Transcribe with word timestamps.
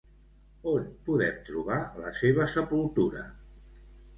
On 0.71 0.87
podem 1.09 1.37
trobar 1.49 1.77
la 2.05 2.15
seva 2.23 2.51
sepultura? 2.55 3.23